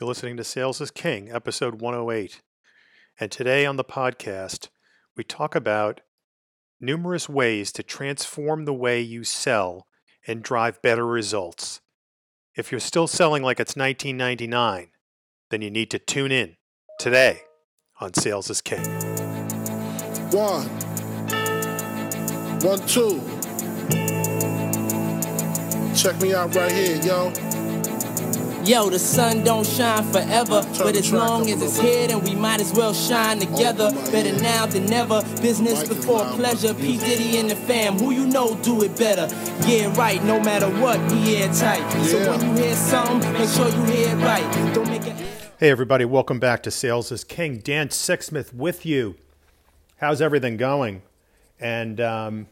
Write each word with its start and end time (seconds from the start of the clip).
You're 0.00 0.08
listening 0.08 0.38
to 0.38 0.44
Sales 0.44 0.80
is 0.80 0.90
King, 0.90 1.30
episode 1.30 1.82
108. 1.82 2.40
And 3.18 3.30
today 3.30 3.66
on 3.66 3.76
the 3.76 3.84
podcast, 3.84 4.68
we 5.14 5.22
talk 5.22 5.54
about 5.54 6.00
numerous 6.80 7.28
ways 7.28 7.70
to 7.72 7.82
transform 7.82 8.64
the 8.64 8.72
way 8.72 9.02
you 9.02 9.24
sell 9.24 9.86
and 10.26 10.42
drive 10.42 10.80
better 10.80 11.06
results. 11.06 11.82
If 12.56 12.72
you're 12.72 12.80
still 12.80 13.08
selling 13.08 13.42
like 13.42 13.60
it's 13.60 13.76
1999, 13.76 14.88
then 15.50 15.60
you 15.60 15.70
need 15.70 15.90
to 15.90 15.98
tune 15.98 16.32
in 16.32 16.56
today 16.98 17.42
on 18.00 18.14
Sales 18.14 18.48
is 18.48 18.62
King. 18.62 18.86
One. 20.30 20.66
One. 22.62 22.80
Check 25.94 26.18
me 26.22 26.32
out 26.32 26.54
right 26.54 26.72
here, 26.72 26.96
yo. 27.02 27.59
Yo, 28.64 28.90
the 28.90 28.98
sun 28.98 29.42
don't 29.42 29.66
shine 29.66 30.04
forever, 30.12 30.62
but 30.78 30.94
as 30.94 31.10
long 31.10 31.48
as 31.50 31.62
it's 31.62 31.80
here, 31.80 32.06
then 32.06 32.22
we 32.22 32.34
might 32.34 32.60
as 32.60 32.72
well 32.74 32.92
shine 32.92 33.38
together. 33.38 33.90
Better 34.12 34.38
now 34.42 34.66
than 34.66 34.84
never. 34.84 35.22
Business 35.40 35.88
before 35.88 36.24
pleasure. 36.36 36.74
but 36.74 36.82
P 36.82 36.98
Diddy 36.98 37.38
and 37.38 37.50
the 37.50 37.56
fam, 37.56 37.98
who 37.98 38.10
you 38.10 38.26
know 38.26 38.54
do 38.56 38.82
it 38.82 38.96
better. 38.98 39.34
Yeah, 39.66 39.96
right. 39.96 40.22
No 40.24 40.38
matter 40.40 40.68
what, 40.78 41.00
we 41.10 41.36
airtight. 41.36 41.90
So 42.04 42.30
when 42.30 42.40
you 42.56 42.62
hear 42.62 42.76
something, 42.76 43.32
make 43.32 43.48
sure 43.48 43.68
you 43.68 43.82
hear 43.84 44.08
it 44.10 44.22
right. 44.22 44.74
Don't 44.74 44.88
make 44.88 45.06
it. 45.06 45.16
Hey, 45.58 45.70
everybody, 45.70 46.04
welcome 46.04 46.38
back 46.38 46.62
to 46.64 46.70
Sales 46.70 47.10
is 47.10 47.24
King. 47.24 47.58
Dan 47.58 47.88
Sixsmith 47.88 48.52
with 48.52 48.84
you. 48.84 49.16
How's 49.96 50.20
everything 50.20 50.58
going? 50.58 51.00
And 51.58 51.98
um, 51.98 52.46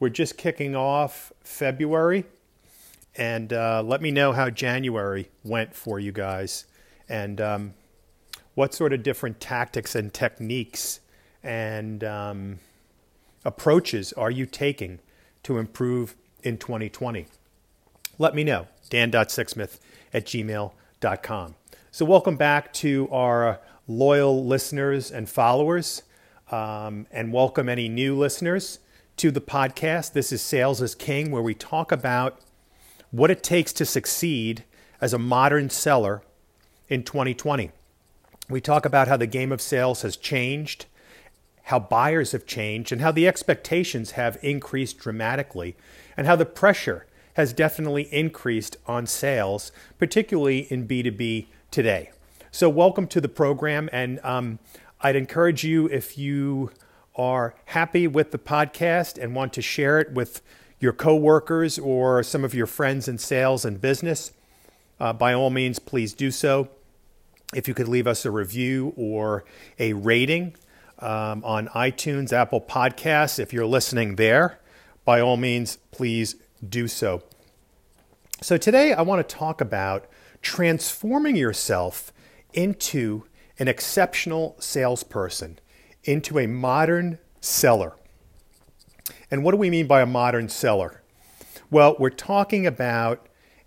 we're 0.00 0.08
just 0.08 0.36
kicking 0.36 0.74
off 0.74 1.32
February. 1.42 2.24
And 3.18 3.52
uh, 3.52 3.82
let 3.84 4.00
me 4.00 4.10
know 4.10 4.32
how 4.32 4.48
January 4.48 5.28
went 5.44 5.74
for 5.74 6.00
you 6.00 6.12
guys 6.12 6.64
and 7.08 7.40
um, 7.40 7.74
what 8.54 8.72
sort 8.72 8.94
of 8.94 9.02
different 9.02 9.40
tactics 9.40 9.94
and 9.94 10.14
techniques 10.14 11.00
and 11.42 12.02
um, 12.04 12.60
approaches 13.44 14.14
are 14.14 14.30
you 14.30 14.46
taking 14.46 15.00
to 15.42 15.58
improve 15.58 16.14
in 16.42 16.56
2020? 16.56 17.26
let 18.18 18.34
me 18.34 18.44
know. 18.44 18.66
Dan.sixsmith 18.90 19.78
at 20.12 20.26
gmail.com. 20.26 21.54
So, 21.90 22.04
welcome 22.04 22.36
back 22.36 22.72
to 22.74 23.08
our 23.10 23.60
loyal 23.86 24.44
listeners 24.44 25.10
and 25.10 25.28
followers, 25.28 26.02
um, 26.50 27.06
and 27.10 27.32
welcome 27.32 27.68
any 27.68 27.88
new 27.88 28.16
listeners 28.16 28.80
to 29.16 29.30
the 29.30 29.40
podcast. 29.40 30.12
This 30.12 30.32
is 30.32 30.42
Sales 30.42 30.82
is 30.82 30.94
King, 30.94 31.30
where 31.30 31.42
we 31.42 31.54
talk 31.54 31.92
about 31.92 32.40
what 33.10 33.30
it 33.30 33.42
takes 33.42 33.72
to 33.74 33.84
succeed 33.84 34.64
as 35.00 35.12
a 35.12 35.18
modern 35.18 35.70
seller 35.70 36.22
in 36.88 37.02
2020. 37.02 37.70
We 38.48 38.60
talk 38.60 38.84
about 38.84 39.08
how 39.08 39.16
the 39.16 39.26
game 39.26 39.52
of 39.52 39.60
sales 39.60 40.02
has 40.02 40.16
changed, 40.16 40.86
how 41.64 41.78
buyers 41.78 42.32
have 42.32 42.46
changed, 42.46 42.92
and 42.92 43.00
how 43.00 43.12
the 43.12 43.28
expectations 43.28 44.12
have 44.12 44.38
increased 44.42 44.98
dramatically, 44.98 45.76
and 46.16 46.26
how 46.26 46.36
the 46.36 46.46
pressure 46.46 47.06
has 47.34 47.52
definitely 47.52 48.12
increased 48.12 48.76
on 48.86 49.06
sales, 49.06 49.70
particularly 49.98 50.60
in 50.72 50.88
B2B 50.88 51.46
today. 51.70 52.10
So, 52.50 52.68
welcome 52.68 53.06
to 53.08 53.20
the 53.20 53.28
program, 53.28 53.88
and 53.92 54.18
um, 54.24 54.58
I'd 55.00 55.14
encourage 55.14 55.62
you 55.62 55.86
if 55.86 56.16
you 56.16 56.72
are 57.14 57.54
happy 57.66 58.06
with 58.06 58.30
the 58.30 58.38
podcast 58.38 59.22
and 59.22 59.34
want 59.34 59.52
to 59.52 59.62
share 59.62 60.00
it 60.00 60.12
with 60.12 60.40
your 60.80 60.92
coworkers 60.92 61.78
or 61.78 62.22
some 62.22 62.44
of 62.44 62.54
your 62.54 62.66
friends 62.66 63.08
in 63.08 63.18
sales 63.18 63.64
and 63.64 63.80
business, 63.80 64.32
uh, 65.00 65.12
by 65.12 65.32
all 65.32 65.50
means, 65.50 65.78
please 65.78 66.12
do 66.12 66.30
so 66.30 66.68
if 67.54 67.66
you 67.66 67.74
could 67.74 67.88
leave 67.88 68.06
us 68.06 68.24
a 68.24 68.30
review 68.30 68.92
or 68.96 69.44
a 69.78 69.92
rating 69.94 70.54
um, 70.98 71.42
on 71.44 71.68
iTunes, 71.68 72.32
Apple 72.32 72.60
Podcasts, 72.60 73.38
if 73.38 73.52
you're 73.52 73.66
listening 73.66 74.16
there, 74.16 74.58
by 75.04 75.20
all 75.20 75.36
means, 75.36 75.78
please 75.90 76.36
do 76.66 76.88
so. 76.88 77.22
So, 78.40 78.56
today 78.56 78.92
I 78.92 79.02
want 79.02 79.26
to 79.26 79.36
talk 79.36 79.60
about 79.60 80.06
transforming 80.42 81.36
yourself 81.36 82.12
into 82.52 83.24
an 83.58 83.68
exceptional 83.68 84.56
salesperson, 84.58 85.58
into 86.04 86.38
a 86.38 86.46
modern 86.46 87.18
seller. 87.40 87.94
And 89.30 89.44
what 89.44 89.52
do 89.52 89.58
we 89.58 89.70
mean 89.70 89.86
by 89.86 90.00
a 90.00 90.06
modern 90.06 90.48
seller? 90.48 91.02
Well, 91.70 91.96
we're 91.98 92.10
talking 92.10 92.66
about 92.66 93.26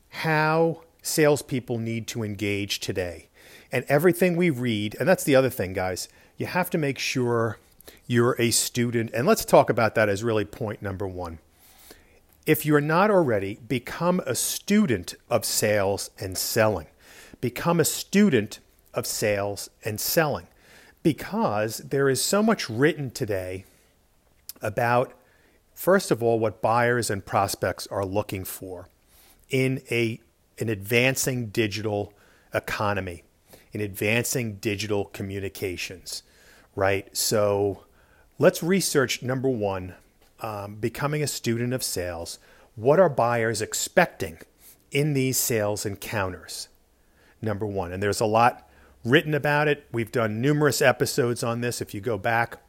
how 0.10 0.82
salespeople 1.02 1.78
need 1.78 2.08
to 2.08 2.24
engage 2.24 2.80
today. 2.80 3.30
And 3.72 3.86
everything 3.88 4.36
we 4.36 4.50
read, 4.50 4.96
and 5.00 5.08
that's 5.08 5.24
the 5.24 5.36
other 5.36 5.50
thing, 5.50 5.74
guys, 5.74 6.10
you 6.38 6.46
have 6.46 6.70
to 6.72 6.78
make 6.78 7.00
sure 7.00 7.60
you're 8.08 8.36
a 8.40 8.52
student. 8.52 9.12
And 9.14 9.28
let's 9.28 9.46
talk 9.46 9.70
about 9.70 9.96
that 9.96 10.10
as 10.10 10.24
really 10.24 10.46
point 10.46 10.82
number 10.82 11.08
one. 11.08 11.40
If 12.46 12.66
you're 12.66 12.82
not 12.82 13.12
already, 13.12 13.60
become 13.68 14.20
a 14.26 14.36
student 14.36 15.14
of 15.30 15.46
sales 15.46 16.10
and 16.20 16.38
selling. 16.38 16.88
Become 17.40 17.80
a 17.80 17.86
student 17.86 18.60
of 18.94 19.06
sales 19.06 19.70
and 19.86 20.00
selling 20.00 20.48
because 21.04 21.78
there 21.78 22.10
is 22.10 22.22
so 22.22 22.44
much 22.44 22.70
written 22.70 23.12
today 23.12 23.66
about, 24.62 25.14
first 25.82 26.12
of 26.12 26.22
all, 26.22 26.38
what 26.38 26.62
buyers 26.62 27.10
and 27.10 27.26
prospects 27.26 27.88
are 27.88 28.06
looking 28.06 28.44
for 28.44 28.88
in 29.50 29.82
a, 29.90 30.22
an 30.60 30.70
advancing 30.70 31.48
digital 31.48 32.14
economy, 32.54 33.24
in 33.74 33.82
advancing 33.82 34.58
digital 34.58 35.06
communications, 35.06 36.22
right? 36.76 37.18
So 37.18 37.86
let's 38.38 38.62
research 38.62 39.24
number 39.24 39.50
one, 39.50 39.96
um, 40.42 40.76
becoming 40.76 41.24
a 41.24 41.28
student 41.28 41.74
of 41.74 41.82
sales. 41.82 42.38
What 42.76 43.00
are 43.00 43.10
buyers 43.10 43.60
expecting 43.60 44.38
in 44.92 45.14
these 45.14 45.38
sales 45.38 45.84
encounters? 45.84 46.68
Number 47.42 47.66
one. 47.66 47.92
And 47.92 48.04
there's 48.04 48.22
a 48.22 48.28
lot 48.28 48.70
written 49.04 49.34
about 49.34 49.68
it. 49.68 49.88
We've 49.92 50.12
done 50.12 50.42
numerous 50.42 50.80
episodes 50.80 51.42
on 51.42 51.62
this. 51.62 51.82
If 51.82 51.96
you 51.96 52.02
go 52.02 52.20
back, 52.20 52.60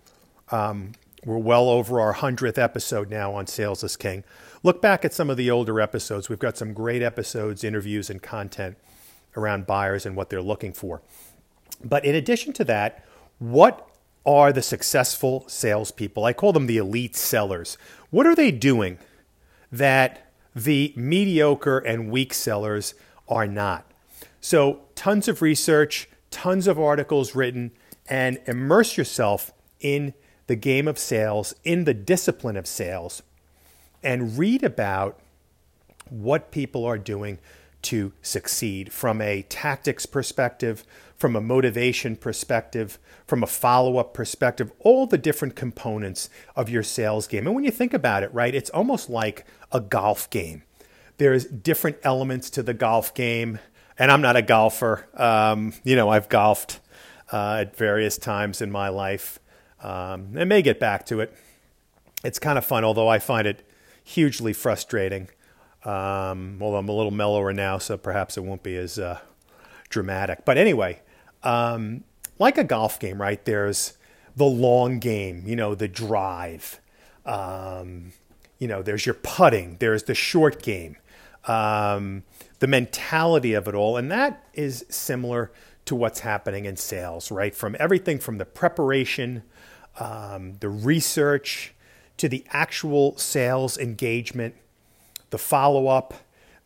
um, 0.51 0.93
we're 1.25 1.39
well 1.39 1.69
over 1.69 2.01
our 2.01 2.15
100th 2.15 2.59
episode 2.59 3.09
now 3.09 3.33
on 3.33 3.47
Sales 3.47 3.85
is 3.85 3.97
King. 3.97 4.25
Look 4.63 4.83
back 4.83 5.05
at 5.05 5.15
some 5.15 5.31
of 5.31 5.37
the 5.37 5.51
older 5.51 5.81
episodes. 5.81 6.29
We've 6.29 6.39
got 6.39 6.57
some 6.57 6.73
great 6.73 7.03
episodes, 7.03 7.63
interviews, 7.63 8.11
and 8.11 8.21
content 8.21 8.77
around 9.37 9.67
buyers 9.67 10.05
and 10.05 10.17
what 10.17 10.31
they're 10.31 10.43
looking 10.43 10.73
for. 10.73 11.01
But 11.85 12.05
in 12.05 12.15
addition 12.15 12.53
to 12.55 12.65
that, 12.65 13.05
what 13.39 13.89
are 14.27 14.53
the 14.53 14.63
successful 14.63 15.45
salespeople? 15.49 16.25
I 16.25 16.33
call 16.33 16.53
them 16.53 16.67
the 16.67 16.77
elite 16.77 17.17
sellers. 17.17 17.79
What 18.11 18.27
are 18.27 18.35
they 18.35 18.51
doing 18.51 18.99
that 19.71 20.29
the 20.55 20.93
mediocre 20.97 21.79
and 21.79 22.11
weak 22.11 22.35
sellers 22.35 22.95
are 23.29 23.47
not? 23.47 23.91
So, 24.41 24.81
tons 24.97 25.29
of 25.29 25.41
research, 25.41 26.09
tons 26.31 26.67
of 26.67 26.81
articles 26.81 27.35
written, 27.37 27.71
and 28.09 28.41
immerse 28.47 28.97
yourself 28.97 29.53
in 29.81 30.15
the 30.47 30.57
game 30.57 30.89
of 30.89 30.99
sales, 30.99 31.55
in 31.65 31.85
the 31.85 31.95
discipline 31.95 32.57
of 32.57 32.67
sales, 32.67 33.23
and 34.03 34.39
read 34.39 34.63
about 34.63 35.19
what 36.11 36.51
people 36.51 36.85
are 36.85 36.99
doing 36.99 37.39
to 37.83 38.13
succeed 38.23 38.93
from 38.93 39.21
a 39.21 39.43
tactics 39.43 40.07
perspective, 40.07 40.85
from 41.17 41.35
a 41.37 41.41
motivation 41.41 42.17
perspective, 42.17 42.99
from 43.27 43.43
a 43.43 43.47
follow 43.47 43.97
up 43.97 44.13
perspective, 44.15 44.73
all 44.81 45.07
the 45.07 45.19
different 45.19 45.57
components 45.57 46.29
of 46.55 46.69
your 46.69 46.83
sales 46.83 47.27
game. 47.27 47.47
And 47.47 47.55
when 47.55 47.65
you 47.65 47.71
think 47.71 47.95
about 47.95 48.23
it, 48.23 48.33
right, 48.33 48.55
it's 48.55 48.71
almost 48.71 49.09
like 49.09 49.47
a 49.71 49.81
golf 49.81 50.29
game. 50.31 50.63
There's 51.19 51.45
different 51.45 51.99
elements 52.03 52.51
to 52.51 52.63
the 52.63 52.75
golf 52.75 53.15
game. 53.15 53.59
And 53.99 54.11
I'm 54.11 54.23
not 54.23 54.37
a 54.37 54.43
golfer. 54.43 55.07
Um, 55.15 55.75
you 55.85 55.95
know, 55.95 56.09
I've 56.09 56.29
golfed 56.29 56.81
uh, 57.31 57.59
at 57.61 57.77
various 57.77 58.19
times 58.19 58.61
in 58.63 58.71
my 58.71 58.89
life. 58.89 59.39
Um, 59.83 60.35
I 60.39 60.45
may 60.45 60.63
get 60.63 60.79
back 60.79 61.05
to 61.07 61.21
it. 61.21 61.37
It's 62.25 62.39
kind 62.39 62.57
of 62.57 62.65
fun, 62.65 62.85
although 62.85 63.09
I 63.09 63.19
find 63.19 63.47
it 63.47 63.67
hugely 64.05 64.53
frustrating. 64.53 65.29
Um, 65.85 66.59
well, 66.61 66.77
I'm 66.77 66.89
a 66.89 66.93
little 66.93 67.11
mellower 67.11 67.53
now, 67.53 67.79
so 67.79 67.97
perhaps 67.97 68.37
it 68.37 68.45
won't 68.45 68.63
be 68.63 68.77
as 68.77 68.99
uh, 68.99 69.19
dramatic. 69.89 70.45
But 70.45 70.57
anyway, 70.57 71.01
um, 71.43 72.05
like 72.39 72.59
a 72.59 72.65
golf 72.65 73.01
game, 73.01 73.21
right? 73.21 73.45
There's 73.45 73.99
the 74.37 74.45
long 74.45 74.99
game, 74.99 75.43
you 75.47 75.57
know, 75.57 75.75
the 75.75 75.89
drive. 75.89 76.81
Um, 77.27 78.13
you 78.59 78.69
know, 78.69 78.83
there's 78.83 79.07
your 79.07 79.17
putting, 79.17 79.77
there's 79.79 80.05
the 80.05 80.15
short 80.15 80.63
game, 80.63 80.97
um, 81.47 82.23
the 82.61 82.69
mentality 82.69 83.55
of 83.55 83.67
it 83.67 83.75
all. 83.75 83.97
And 83.97 84.11
that 84.13 84.45
is 84.55 84.85
similar 84.89 85.51
to 85.85 85.97
what's 85.97 86.21
happening 86.21 86.65
in 86.65 86.77
sales, 86.77 87.33
right? 87.33 87.55
From 87.55 87.77
everything 87.81 88.21
from 88.21 88.39
the 88.39 88.45
preparation, 88.45 89.43
um, 89.99 90.57
the 90.61 90.69
research, 90.69 91.75
to 92.19 92.29
the 92.29 92.45
actual 92.51 93.17
sales 93.17 93.79
engagement, 93.79 94.55
the 95.31 95.39
follow 95.39 95.89
up, 95.89 96.15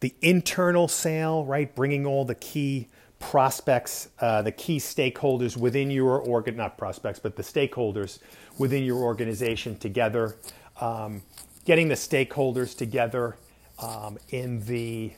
the 0.01 0.15
internal 0.21 0.89
sale, 0.89 1.45
right? 1.45 1.75
Bringing 1.75 2.05
all 2.05 2.25
the 2.25 2.35
key 2.35 2.89
prospects, 3.19 4.09
uh, 4.21 4.43
the 4.43 4.53
key 4.53 4.79
stakeholders 4.79 5.57
within 5.57 5.91
your 5.91 6.19
organ, 6.19 6.57
not 6.57 6.77
prospects, 6.77 7.19
but 7.19 7.37
the 7.37 7.43
stakeholders 7.43 8.19
within 8.59 8.85
your 8.85 8.99
organization 8.99 9.79
together, 9.79 10.37
um, 10.81 11.23
getting 11.65 11.89
the 11.89 11.95
stakeholders 11.95 12.77
together 12.77 13.37
um, 13.79 14.19
in 14.31 14.65
the 14.67 15.13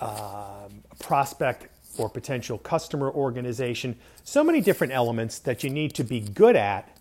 um, 0.00 0.82
prospect 0.98 1.68
or 1.98 2.08
potential 2.08 2.58
customer 2.58 3.10
organization. 3.10 3.96
So 4.24 4.42
many 4.42 4.60
different 4.60 4.92
elements 4.92 5.38
that 5.40 5.62
you 5.62 5.70
need 5.70 5.94
to 5.94 6.04
be 6.04 6.20
good 6.20 6.56
at, 6.56 6.93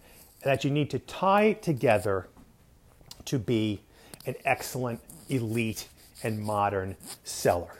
that 0.43 0.63
you 0.63 0.71
need 0.71 0.89
to 0.91 0.99
tie 0.99 1.53
together 1.53 2.27
to 3.25 3.39
be 3.39 3.81
an 4.25 4.35
excellent, 4.45 4.99
elite, 5.29 5.87
and 6.21 6.39
modern 6.39 6.95
seller. 7.23 7.75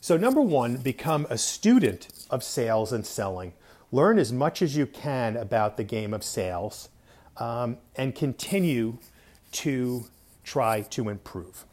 So, 0.00 0.16
number 0.16 0.40
one, 0.40 0.78
become 0.78 1.26
a 1.30 1.38
student 1.38 2.08
of 2.30 2.42
sales 2.42 2.92
and 2.92 3.06
selling. 3.06 3.52
Learn 3.90 4.18
as 4.18 4.32
much 4.32 4.62
as 4.62 4.76
you 4.76 4.86
can 4.86 5.36
about 5.36 5.76
the 5.76 5.84
game 5.84 6.14
of 6.14 6.24
sales 6.24 6.88
um, 7.36 7.78
and 7.96 8.14
continue 8.14 8.98
to 9.52 10.06
try 10.44 10.80
to 10.82 11.08
improve. 11.08 11.64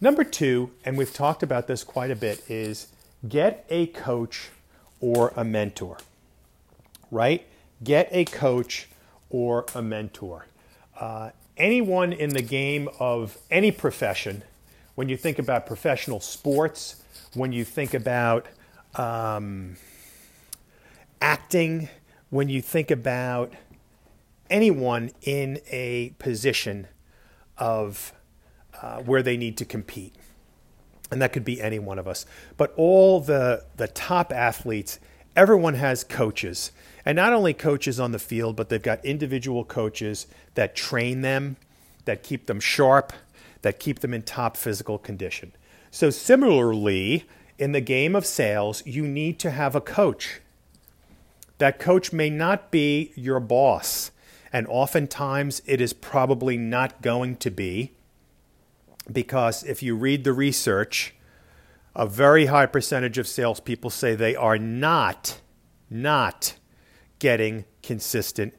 Number 0.00 0.24
two, 0.24 0.70
and 0.84 0.96
we've 0.96 1.12
talked 1.12 1.42
about 1.42 1.66
this 1.66 1.84
quite 1.84 2.10
a 2.10 2.16
bit, 2.16 2.42
is 2.48 2.88
get 3.28 3.66
a 3.68 3.86
coach 3.88 4.50
or 5.00 5.32
a 5.36 5.44
mentor, 5.44 5.98
right? 7.10 7.46
Get 7.84 8.08
a 8.12 8.24
coach 8.24 8.88
or 9.32 9.66
a 9.74 9.82
mentor. 9.82 10.46
Uh, 11.00 11.30
anyone 11.56 12.12
in 12.12 12.30
the 12.30 12.42
game 12.42 12.88
of 13.00 13.38
any 13.50 13.72
profession, 13.72 14.44
when 14.94 15.08
you 15.08 15.16
think 15.16 15.38
about 15.38 15.66
professional 15.66 16.20
sports, 16.20 17.02
when 17.34 17.50
you 17.52 17.64
think 17.64 17.94
about 17.94 18.46
um, 18.94 19.76
acting, 21.20 21.88
when 22.30 22.48
you 22.48 22.60
think 22.60 22.90
about 22.90 23.52
anyone 24.50 25.10
in 25.22 25.58
a 25.70 26.10
position 26.18 26.86
of 27.56 28.12
uh, 28.82 28.98
where 28.98 29.22
they 29.22 29.36
need 29.36 29.56
to 29.56 29.64
compete. 29.64 30.14
And 31.10 31.22
that 31.22 31.32
could 31.32 31.44
be 31.44 31.60
any 31.60 31.78
one 31.78 31.98
of 31.98 32.06
us. 32.06 32.26
But 32.56 32.72
all 32.76 33.20
the, 33.20 33.64
the 33.76 33.88
top 33.88 34.32
athletes, 34.32 34.98
everyone 35.36 35.74
has 35.74 36.04
coaches. 36.04 36.72
And 37.04 37.16
not 37.16 37.32
only 37.32 37.54
coaches 37.54 37.98
on 37.98 38.12
the 38.12 38.18
field, 38.18 38.56
but 38.56 38.68
they've 38.68 38.82
got 38.82 39.04
individual 39.04 39.64
coaches 39.64 40.26
that 40.54 40.76
train 40.76 41.22
them, 41.22 41.56
that 42.04 42.22
keep 42.22 42.46
them 42.46 42.60
sharp, 42.60 43.12
that 43.62 43.80
keep 43.80 44.00
them 44.00 44.14
in 44.14 44.22
top 44.22 44.56
physical 44.56 44.98
condition. 44.98 45.52
So, 45.90 46.10
similarly, 46.10 47.24
in 47.58 47.72
the 47.72 47.80
game 47.80 48.16
of 48.16 48.24
sales, 48.24 48.84
you 48.86 49.06
need 49.06 49.38
to 49.40 49.50
have 49.50 49.74
a 49.74 49.80
coach. 49.80 50.40
That 51.58 51.78
coach 51.78 52.12
may 52.12 52.30
not 52.30 52.70
be 52.70 53.12
your 53.14 53.40
boss, 53.40 54.10
and 54.52 54.66
oftentimes 54.68 55.62
it 55.66 55.80
is 55.80 55.92
probably 55.92 56.56
not 56.56 57.02
going 57.02 57.36
to 57.36 57.50
be 57.50 57.92
because 59.10 59.64
if 59.64 59.82
you 59.82 59.96
read 59.96 60.24
the 60.24 60.32
research, 60.32 61.14
a 61.94 62.06
very 62.06 62.46
high 62.46 62.66
percentage 62.66 63.18
of 63.18 63.26
salespeople 63.26 63.90
say 63.90 64.14
they 64.14 64.36
are 64.36 64.58
not, 64.58 65.40
not 65.90 66.54
getting 67.22 67.64
consistent 67.84 68.52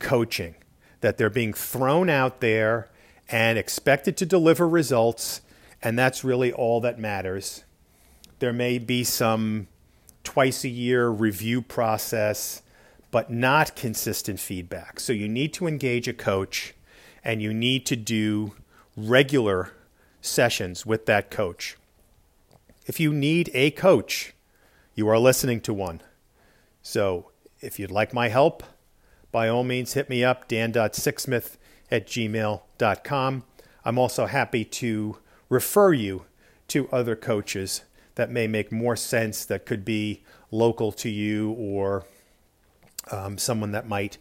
coaching, 0.00 0.56
that 1.02 1.18
they're 1.18 1.30
being 1.30 1.52
thrown 1.52 2.10
out 2.10 2.40
there 2.40 2.90
and 3.28 3.56
expected 3.56 4.16
to 4.16 4.26
deliver 4.26 4.68
results, 4.68 5.40
and 5.80 5.96
that's 5.96 6.24
really 6.24 6.52
all 6.52 6.80
that 6.80 6.98
matters. 6.98 7.62
There 8.40 8.52
may 8.52 8.80
be 8.80 9.04
some 9.04 9.68
twice 10.24 10.64
a 10.64 10.68
year 10.68 11.08
review 11.10 11.62
process, 11.62 12.62
but 13.12 13.30
not 13.30 13.76
consistent 13.76 14.40
feedback. 14.40 14.98
So 14.98 15.12
you 15.12 15.28
need 15.28 15.52
to 15.54 15.68
engage 15.68 16.08
a 16.08 16.12
coach 16.12 16.74
and 17.22 17.40
you 17.40 17.54
need 17.54 17.86
to 17.86 17.94
do 17.94 18.54
regular 18.96 19.74
sessions 20.20 20.84
with 20.84 21.06
that 21.06 21.30
coach. 21.30 21.76
If 22.84 22.98
you 22.98 23.12
need 23.12 23.48
a 23.54 23.70
coach, 23.70 24.34
you 24.96 25.06
are 25.06 25.20
listening 25.20 25.60
to 25.60 25.72
one. 25.72 26.02
So 26.82 27.27
if 27.60 27.78
you'd 27.78 27.90
like 27.90 28.12
my 28.12 28.28
help, 28.28 28.62
by 29.30 29.48
all 29.48 29.64
means 29.64 29.92
hit 29.94 30.08
me 30.08 30.24
up, 30.24 30.48
dan.sixsmith 30.48 31.56
at 31.90 32.06
gmail.com. 32.06 33.44
I'm 33.84 33.98
also 33.98 34.26
happy 34.26 34.64
to 34.64 35.18
refer 35.48 35.92
you 35.92 36.24
to 36.68 36.88
other 36.90 37.16
coaches 37.16 37.82
that 38.14 38.30
may 38.30 38.46
make 38.46 38.72
more 38.72 38.96
sense, 38.96 39.44
that 39.44 39.64
could 39.64 39.84
be 39.84 40.24
local 40.50 40.90
to 40.92 41.08
you 41.08 41.52
or 41.52 42.04
um, 43.10 43.38
someone 43.38 43.72
that 43.72 43.88
might 43.88 44.18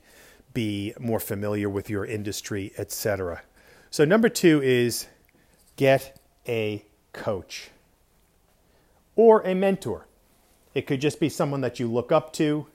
be 0.54 0.94
more 1.00 1.20
familiar 1.20 1.70
with 1.70 1.90
your 1.90 2.06
industry, 2.06 2.72
etc. 2.78 3.42
So, 3.90 4.06
number 4.06 4.30
two 4.30 4.62
is 4.62 5.08
get 5.76 6.20
a 6.48 6.86
coach 7.12 7.70
or 9.16 9.42
a 9.42 9.56
mentor. 9.56 10.08
It 10.74 10.86
could 10.86 11.02
just 11.02 11.20
be 11.20 11.30
someone 11.30 11.62
that 11.62 11.80
you 11.80 11.92
look 11.92 12.12
up 12.12 12.32
to, 12.34 12.68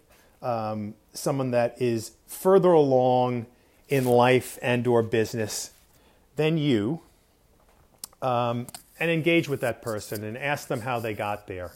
um, 0.42 0.94
someone 1.12 1.52
that 1.52 1.80
is 1.80 2.12
further 2.26 2.72
along 2.72 3.46
in 3.88 4.04
life 4.04 4.58
and 4.62 4.86
or 4.86 5.02
business 5.02 5.70
than 6.36 6.58
you 6.58 7.00
um, 8.20 8.66
and 8.98 9.10
engage 9.10 9.48
with 9.48 9.60
that 9.60 9.82
person 9.82 10.24
and 10.24 10.36
ask 10.38 10.68
them 10.68 10.80
how 10.80 10.98
they 10.98 11.14
got 11.14 11.46
there 11.46 11.72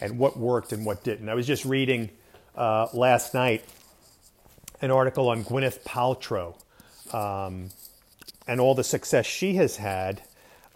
and 0.00 0.18
what 0.18 0.36
worked 0.36 0.72
and 0.72 0.84
what 0.84 1.04
didn't. 1.04 1.28
I 1.28 1.34
was 1.34 1.46
just 1.46 1.64
reading 1.64 2.10
uh, 2.56 2.88
last 2.92 3.34
night 3.34 3.64
an 4.80 4.90
article 4.90 5.28
on 5.28 5.44
Gwyneth 5.44 5.82
Paltrow 5.84 6.56
um, 7.14 7.70
and 8.46 8.60
all 8.60 8.74
the 8.74 8.84
success 8.84 9.26
she 9.26 9.54
has 9.54 9.76
had. 9.76 10.22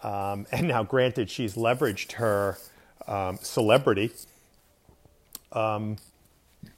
Um, 0.01 0.47
and 0.51 0.69
now, 0.69 0.83
granted, 0.83 1.29
she's 1.29 1.55
leveraged 1.55 2.13
her 2.13 2.57
um, 3.07 3.37
celebrity 3.41 4.11
um, 5.51 5.97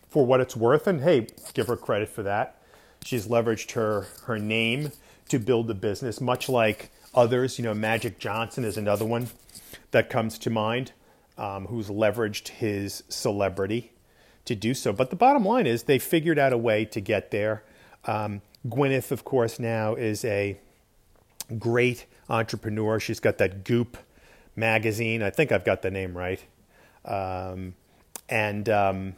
for 0.10 0.26
what 0.26 0.40
it's 0.40 0.56
worth, 0.56 0.88
and 0.88 1.02
hey, 1.02 1.28
give 1.54 1.68
her 1.68 1.78
credit 1.78 2.10
for 2.10 2.24
that. 2.24 2.62
She's 3.04 3.28
leveraged 3.28 3.72
her 3.72 4.08
her 4.26 4.38
name 4.38 4.92
to 5.30 5.40
build 5.40 5.68
the 5.68 5.76
business, 5.76 6.20
much 6.20 6.50
like 6.50 6.92
others. 7.14 7.58
You 7.58 7.66
know, 7.66 7.74
Magic 7.74 8.20
Johnson 8.20 8.64
is 8.64 8.78
another 8.78 9.06
one 9.06 9.28
that 9.92 10.10
comes 10.10 10.38
to 10.40 10.50
mind, 10.50 10.92
um, 11.38 11.68
who's 11.68 11.88
leveraged 11.88 12.50
his 12.50 13.04
celebrity 13.08 13.92
to 14.46 14.56
do 14.56 14.74
so. 14.74 14.92
But 14.92 15.10
the 15.12 15.16
bottom 15.16 15.46
line 15.46 15.68
is 15.68 15.84
they 15.84 16.00
figured 16.00 16.40
out 16.40 16.54
a 16.54 16.58
way 16.58 16.86
to 16.86 17.00
get 17.00 17.32
there. 17.32 17.64
Um, 18.06 18.42
Gwyneth, 18.68 19.12
of 19.12 19.24
course, 19.24 19.60
now 19.60 19.96
is 19.96 20.26
a 20.26 20.58
great 21.58 22.06
entrepreneur. 22.30 23.00
She's 23.00 23.20
got 23.20 23.38
that 23.38 23.64
Goop 23.64 23.98
magazine. 24.56 25.24
I 25.24 25.30
think 25.30 25.52
I've 25.52 25.66
got 25.66 25.82
the 25.82 25.92
name 25.92 26.18
right. 26.18 26.44
Um, 27.06 27.76
and 28.28 28.68
um, 28.70 29.16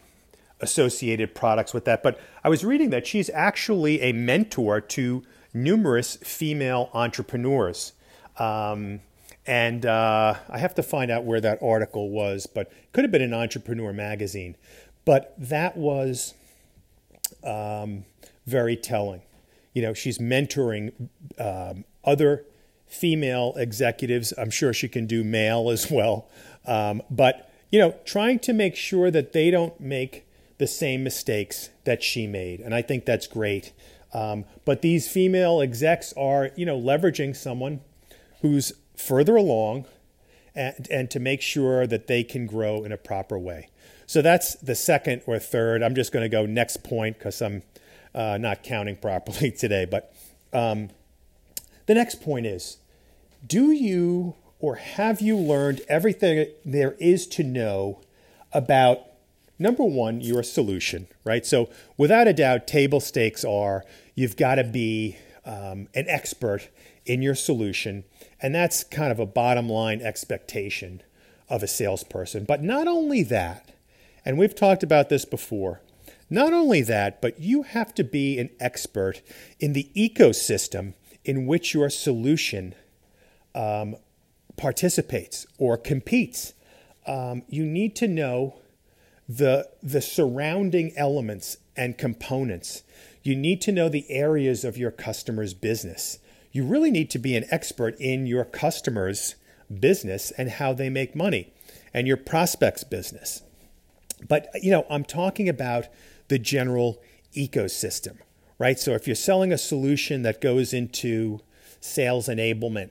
associated 0.62 1.36
products 1.36 1.74
with 1.74 1.86
that. 1.86 2.04
But 2.04 2.20
I 2.44 2.50
was 2.50 2.64
reading 2.64 2.90
that 2.92 3.08
she's 3.08 3.30
actually 3.30 4.02
a 4.02 4.14
mentor 4.14 4.82
to 4.82 5.24
numerous 5.54 6.18
female 6.18 6.90
entrepreneurs. 6.94 7.94
Um, 8.38 9.02
and 9.46 9.86
uh, 9.86 10.36
I 10.50 10.58
have 10.60 10.76
to 10.76 10.84
find 10.84 11.12
out 11.12 11.24
where 11.26 11.42
that 11.42 11.62
article 11.62 12.10
was, 12.10 12.48
but 12.48 12.68
it 12.68 12.94
could 12.94 13.04
have 13.04 13.12
been 13.12 13.22
an 13.22 13.34
entrepreneur 13.34 13.92
magazine. 13.92 14.56
But 15.04 15.34
that 15.38 15.76
was 15.76 16.36
um, 17.44 18.06
very 18.46 18.76
telling. 18.76 19.24
You 19.74 19.82
know, 19.82 19.94
she's 19.94 20.20
mentoring 20.20 21.10
um, 21.40 21.86
other 22.04 22.46
female 22.88 23.54
executives. 23.56 24.34
I'm 24.38 24.52
sure 24.52 24.74
she 24.74 24.88
can 24.88 25.08
do 25.08 25.24
male 25.24 25.70
as 25.70 25.90
well. 25.90 26.28
Um, 26.66 27.02
but, 27.10 27.50
you 27.72 27.80
know, 27.80 27.96
trying 28.06 28.40
to 28.40 28.54
make 28.54 28.76
sure 28.76 29.10
that 29.10 29.34
they 29.34 29.50
don't 29.50 29.80
make 29.80 30.28
the 30.62 30.68
same 30.68 31.04
mistakes 31.04 31.72
that 31.86 32.04
she 32.04 32.28
made. 32.28 32.60
And 32.60 32.76
I 32.76 32.84
think 32.84 33.04
that's 33.04 33.26
great. 33.26 33.74
Um, 34.14 34.46
but 34.64 34.84
these 34.84 35.10
female 35.10 35.60
execs 35.60 36.14
are, 36.14 36.52
you 36.56 36.68
know, 36.68 36.80
leveraging 36.80 37.36
someone 37.36 37.82
who's 38.42 38.72
further 38.96 39.36
along 39.36 39.86
and, 40.54 40.88
and 40.92 41.10
to 41.10 41.20
make 41.20 41.42
sure 41.42 41.88
that 41.88 42.06
they 42.06 42.24
can 42.24 42.46
grow 42.46 42.84
in 42.84 42.92
a 42.92 42.98
proper 42.98 43.40
way. 43.40 43.70
So 44.06 44.22
that's 44.22 44.54
the 44.54 44.76
second 44.76 45.24
or 45.26 45.40
third. 45.40 45.82
I'm 45.82 45.96
just 45.96 46.12
going 46.12 46.26
to 46.26 46.30
go 46.30 46.46
next 46.46 46.84
point 46.84 47.18
because 47.18 47.42
I'm 47.42 47.64
uh, 48.14 48.38
not 48.40 48.62
counting 48.62 48.98
properly 48.98 49.50
today. 49.58 49.86
But 49.86 50.14
um, 50.54 50.92
the 51.88 51.96
next 51.96 52.22
point 52.22 52.46
is 52.46 52.78
do 53.48 53.72
you 53.72 54.36
or 54.60 54.76
have 54.76 55.22
you 55.22 55.36
learned 55.36 55.82
everything 55.90 56.50
there 56.64 56.92
is 57.00 57.26
to 57.26 57.44
know 57.44 58.00
about 58.54 59.11
number 59.62 59.84
one, 59.84 60.22
your 60.22 60.44
solution, 60.44 61.08
right? 61.24 61.46
So, 61.46 61.70
without 61.98 62.28
a 62.28 62.34
doubt, 62.34 62.68
table 62.68 63.00
stakes 63.00 63.46
are 63.46 63.86
you've 64.16 64.36
got 64.36 64.56
to 64.56 64.64
be 64.64 65.18
um, 65.46 65.88
an 65.94 66.06
expert 66.08 66.70
in 67.06 67.22
your 67.22 67.36
solution. 67.36 68.04
And 68.42 68.54
that's 68.54 68.84
kind 68.84 69.12
of 69.12 69.20
a 69.20 69.26
bottom 69.26 69.70
line 69.70 70.02
expectation 70.02 71.02
of 71.50 71.64
a 71.64 71.68
salesperson. 71.68 72.46
But 72.46 72.64
not 72.64 72.88
only 72.88 73.24
that, 73.24 73.72
And 74.24 74.38
we've 74.38 74.56
talked 74.56 74.84
about 74.84 75.10
this 75.10 75.26
before. 75.26 75.82
Not 76.30 76.54
only 76.54 76.82
that, 76.84 77.22
but 77.22 77.40
you 77.40 77.64
have 77.64 77.94
to 77.96 78.04
be 78.04 78.40
an 78.40 78.50
expert 78.60 79.22
in 79.60 79.74
the 79.74 79.90
ecosystem 79.96 80.94
in 81.26 81.46
which 81.46 81.74
your 81.74 81.90
solution 81.90 82.74
um, 83.54 83.96
participates 84.58 85.46
or 85.58 85.78
competes. 85.78 86.54
Um, 87.06 87.44
you 87.50 87.66
need 87.66 87.96
to 87.98 88.08
know 88.08 88.61
the, 89.38 89.70
the 89.82 90.02
surrounding 90.02 90.92
elements 90.98 91.58
and 91.78 91.98
components. 91.98 92.84
You 93.24 93.36
need 93.36 93.62
to 93.62 93.72
know 93.72 93.88
the 93.88 94.10
areas 94.10 94.66
of 94.66 94.78
your 94.78 94.92
customer's 94.92 95.54
business. 95.54 96.20
You 96.52 96.66
really 96.66 96.92
need 96.92 97.10
to 97.12 97.20
be 97.20 97.38
an 97.38 97.46
expert 97.50 97.96
in 97.98 98.26
your 98.26 98.44
customer's 98.44 99.36
business 99.80 100.32
and 100.32 100.50
how 100.50 100.74
they 100.74 100.90
make 100.90 101.16
money 101.16 101.54
and 101.94 102.08
your 102.08 102.18
prospect's 102.18 102.84
business. 102.84 103.42
But, 104.28 104.50
you 104.62 104.70
know, 104.70 104.86
I'm 104.90 105.06
talking 105.06 105.48
about 105.48 105.86
the 106.28 106.38
general 106.38 107.02
ecosystem, 107.34 108.18
right? 108.60 108.78
So 108.78 108.92
if 108.92 109.08
you're 109.08 109.16
selling 109.16 109.54
a 109.54 109.58
solution 109.58 110.24
that 110.24 110.42
goes 110.42 110.74
into 110.74 111.40
sales 111.80 112.28
enablement, 112.28 112.90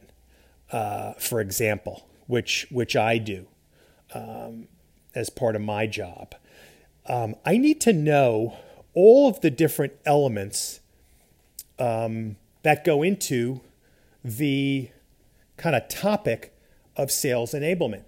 uh, 0.73 1.13
for 1.15 1.41
example, 1.41 2.09
which, 2.27 2.67
which 2.71 2.97
I 2.97 3.19
do 3.19 3.47
um, 4.15 4.69
as 5.15 5.31
part 5.31 5.57
of 5.57 5.63
my 5.63 5.87
job, 5.87 6.35
um, 7.07 7.35
I 7.45 7.57
need 7.57 7.81
to 7.83 7.93
know 7.93 8.57
all 8.95 9.29
of 9.29 9.41
the 9.41 9.51
different 9.51 9.95
elements 10.05 10.81
um, 11.79 12.37
that 12.63 12.85
go 12.85 13.03
into 13.03 13.61
the 14.23 14.91
kind 15.57 15.75
of 15.75 15.89
topic 15.89 16.55
of 16.97 17.11
sales 17.11 17.53
enablement, 17.53 18.05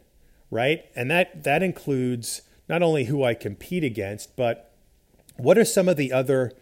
right? 0.50 0.84
And 0.94 1.10
that 1.10 1.44
that 1.44 1.62
includes 1.62 2.42
not 2.68 2.82
only 2.82 3.04
who 3.04 3.24
I 3.24 3.34
compete 3.34 3.84
against, 3.84 4.36
but 4.36 4.72
what 5.36 5.58
are 5.58 5.64
some 5.64 5.88
of 5.88 5.96
the 5.96 6.12
other 6.12 6.52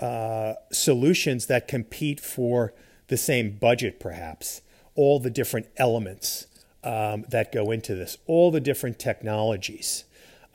uh, 0.00 0.54
solutions 0.72 1.46
that 1.46 1.68
compete 1.68 2.20
for 2.20 2.72
the 3.06 3.16
same 3.16 3.56
budget, 3.56 4.00
perhaps? 4.00 4.62
All 4.94 5.20
the 5.20 5.30
different 5.30 5.68
elements 5.76 6.47
um, 6.88 7.26
that 7.28 7.52
go 7.52 7.70
into 7.70 7.94
this, 7.94 8.16
all 8.26 8.50
the 8.50 8.60
different 8.60 8.98
technologies. 8.98 10.04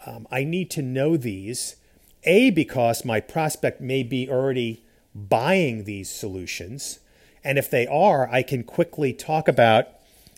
Um, 0.04 0.28
I 0.32 0.44
need 0.44 0.72
to 0.72 0.82
know 0.82 1.16
these, 1.16 1.76
A, 2.24 2.50
because 2.50 3.06
my 3.06 3.20
prospect 3.20 3.80
may 3.80 4.02
be 4.02 4.28
already 4.28 4.84
buying 5.14 5.84
these 5.84 6.10
solutions. 6.10 7.00
And 7.44 7.60
if 7.60 7.70
they 7.70 7.86
are, 7.86 8.28
I 8.32 8.42
can 8.42 8.64
quickly 8.64 9.14
talk 9.14 9.48
about 9.48 9.90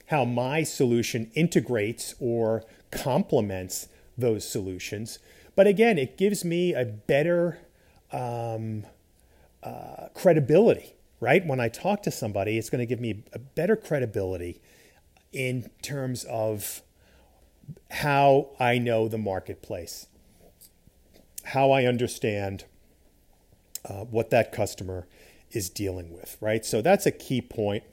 how 0.07 0.25
my 0.25 0.63
solution 0.63 1.31
integrates 1.33 2.13
or 2.19 2.65
complements 2.91 3.87
those 4.17 4.45
solutions. 4.45 5.19
But 5.55 5.65
again, 5.65 5.97
it 5.97 6.17
gives 6.17 6.43
me 6.43 6.73
a 6.73 6.83
better 6.83 7.59
um, 8.11 8.85
uh, 9.63 10.09
credibility, 10.13 10.93
right? 11.21 11.45
When 11.45 11.61
I 11.61 11.69
talk 11.69 12.03
to 12.03 12.11
somebody, 12.11 12.57
it's 12.57 12.69
going 12.69 12.79
to 12.79 12.85
give 12.85 12.99
me 12.99 13.23
a 13.31 13.39
better 13.39 13.77
credibility 13.77 14.59
in 15.35 15.69
terms 15.81 16.23
of 16.23 16.81
how 17.91 18.49
I 18.59 18.77
know 18.77 19.07
the 19.07 19.17
marketplace, 19.17 20.07
how 21.43 21.71
I 21.71 21.85
understand 21.85 22.63
uh, 23.83 24.05
what 24.05 24.29
that 24.29 24.51
customer 24.51 25.07
is 25.51 25.69
dealing 25.69 26.13
with, 26.13 26.37
right? 26.39 26.65
So 26.65 26.81
that's 26.81 27.05
a 27.05 27.11
key 27.11 27.41
point 27.41 27.83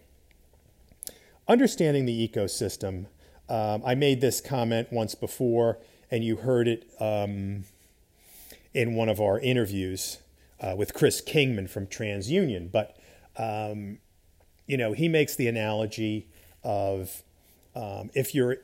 understanding 1.49 2.07
the 2.07 2.29
ecosystem. 2.29 3.07
Um, 3.49 3.83
I 3.85 3.95
made 3.95 4.21
this 4.21 4.41
comment 4.41 4.93
once 4.93 5.15
before, 5.15 5.79
and 6.11 6.25
you 6.25 6.37
heard 6.37 6.69
it 6.69 6.89
um, 7.01 7.65
in 8.73 8.95
one 8.95 9.09
of 9.09 9.21
our 9.21 9.39
interviews 9.41 10.19
uh, 10.61 10.75
with 10.77 10.95
Chris 10.95 11.21
Kingman 11.21 11.69
from 11.69 11.87
TransUnion. 11.87 12.71
But 12.71 12.97
um, 13.37 13.99
you 14.67 14.77
know, 14.77 14.93
he 14.93 15.09
makes 15.09 15.35
the 15.35 15.49
analogy 15.49 16.29
of 16.63 17.23
um, 17.75 18.11
if 18.15 18.35
you're 18.35 18.59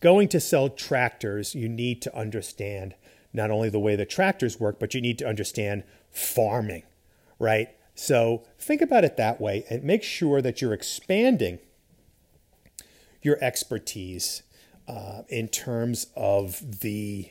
going 0.00 0.28
to 0.28 0.40
sell 0.40 0.68
tractors, 0.68 1.54
you 1.54 1.68
need 1.68 2.02
to 2.02 2.16
understand 2.16 2.94
not 3.32 3.50
only 3.50 3.68
the 3.68 3.78
way 3.78 3.96
the 3.96 4.06
tractors 4.06 4.58
work, 4.58 4.78
but 4.80 4.94
you 4.94 5.00
need 5.00 5.18
to 5.18 5.26
understand 5.26 5.84
farming, 6.10 6.82
right? 7.38 7.68
So 7.94 8.44
think 8.58 8.80
about 8.80 9.04
it 9.04 9.16
that 9.16 9.40
way 9.40 9.64
and 9.70 9.84
make 9.84 10.02
sure 10.02 10.42
that 10.42 10.60
you're 10.60 10.72
expanding 10.72 11.58
your 13.22 13.38
expertise 13.42 14.42
uh, 14.88 15.22
in 15.28 15.48
terms 15.48 16.06
of 16.16 16.80
the 16.80 17.30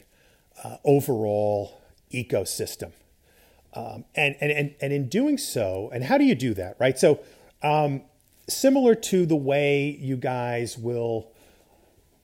uh, 0.64 0.78
overall 0.86 1.82
ecosystem. 2.14 2.92
Um, 3.74 4.06
and, 4.16 4.36
and, 4.40 4.52
and, 4.52 4.76
and 4.82 4.94
in 4.94 5.10
doing 5.10 5.38
so, 5.38 5.90
and 5.94 6.04
how 6.04 6.18
do 6.18 6.24
you 6.24 6.36
do 6.36 6.54
that, 6.56 6.76
right? 6.80 6.98
So, 6.98 7.20
um, 7.62 8.02
similar 8.50 8.96
to 8.96 9.26
the 9.26 9.36
way 9.36 9.98
you 10.00 10.18
guys 10.18 10.78
will 10.78 11.32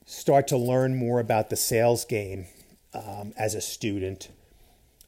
start 0.04 0.46
to 0.48 0.56
learn 0.56 0.96
more 0.96 1.20
about 1.20 1.50
the 1.50 1.56
sales 1.56 2.04
game 2.04 2.46
um, 2.94 3.32
as 3.36 3.54
a 3.54 3.60
student, 3.60 4.28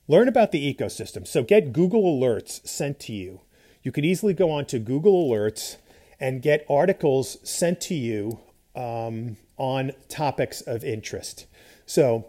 learn 0.08 0.28
about 0.28 0.52
the 0.52 0.74
ecosystem. 0.74 1.26
So, 1.26 1.42
get 1.42 1.72
Google 1.72 2.02
Alerts 2.02 2.66
sent 2.66 2.98
to 3.00 3.12
you. 3.12 3.40
You 3.82 3.92
could 3.92 4.04
easily 4.04 4.34
go 4.34 4.50
onto 4.50 4.78
Google 4.78 5.28
Alerts 5.28 5.76
and 6.20 6.42
get 6.42 6.66
articles 6.68 7.38
sent 7.48 7.80
to 7.82 7.94
you 7.94 8.40
um, 8.74 9.36
on 9.56 9.92
topics 10.08 10.60
of 10.60 10.84
interest. 10.84 11.46
So, 11.86 12.26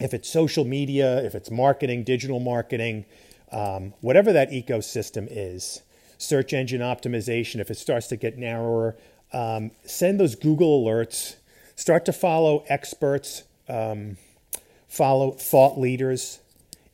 if 0.00 0.12
it's 0.12 0.28
social 0.28 0.64
media, 0.64 1.24
if 1.24 1.34
it's 1.34 1.50
marketing, 1.50 2.04
digital 2.04 2.40
marketing, 2.40 3.06
um, 3.52 3.94
whatever 4.00 4.32
that 4.32 4.50
ecosystem 4.50 5.28
is, 5.30 5.82
search 6.24 6.52
engine 6.52 6.80
optimization, 6.80 7.60
if 7.60 7.70
it 7.70 7.76
starts 7.76 8.08
to 8.08 8.16
get 8.16 8.38
narrower, 8.38 8.96
um, 9.32 9.70
send 9.84 10.20
those 10.20 10.34
Google 10.34 10.84
alerts, 10.84 11.36
start 11.76 12.04
to 12.04 12.12
follow 12.12 12.64
experts, 12.68 13.44
um, 13.68 14.16
follow 14.88 15.32
thought 15.32 15.78
leaders 15.78 16.40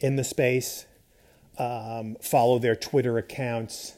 in 0.00 0.16
the 0.16 0.24
space, 0.24 0.86
um, 1.58 2.16
follow 2.22 2.58
their 2.58 2.76
Twitter 2.76 3.18
accounts. 3.18 3.94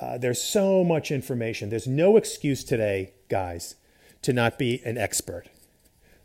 Uh, 0.00 0.18
there's 0.18 0.42
so 0.42 0.84
much 0.84 1.10
information. 1.10 1.70
There's 1.70 1.86
no 1.86 2.16
excuse 2.16 2.64
today, 2.64 3.12
guys, 3.28 3.76
to 4.22 4.32
not 4.32 4.58
be 4.58 4.82
an 4.84 4.98
expert. 4.98 5.48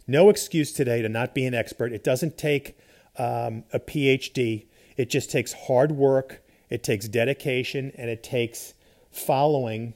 No 0.07 0.29
excuse 0.29 0.71
today 0.71 1.01
to 1.01 1.09
not 1.09 1.33
be 1.33 1.45
an 1.45 1.53
expert. 1.53 1.91
It 1.93 2.03
doesn't 2.03 2.37
take 2.37 2.77
um, 3.17 3.63
a 3.73 3.79
PhD, 3.79 4.65
it 4.95 5.09
just 5.09 5.31
takes 5.31 5.53
hard 5.53 5.91
work, 5.91 6.43
it 6.69 6.83
takes 6.83 7.07
dedication, 7.07 7.91
and 7.95 8.09
it 8.09 8.23
takes 8.23 8.73
following 9.11 9.93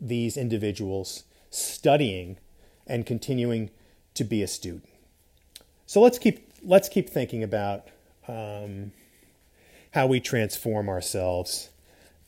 these 0.00 0.36
individuals, 0.36 1.24
studying, 1.50 2.38
and 2.86 3.04
continuing 3.04 3.70
to 4.14 4.24
be 4.24 4.42
a 4.42 4.48
student. 4.48 4.88
So 5.86 6.00
let's 6.00 6.18
keep 6.18 6.52
let's 6.62 6.88
keep 6.88 7.08
thinking 7.08 7.42
about 7.42 7.88
um, 8.26 8.92
how 9.92 10.06
we 10.06 10.20
transform 10.20 10.88
ourselves 10.88 11.70